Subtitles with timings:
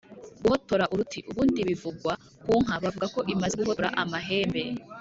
[0.43, 2.13] guhotora uruti: ubundi bivugwa
[2.43, 4.61] ku nka, bavuga ko imaze guhotora amahembe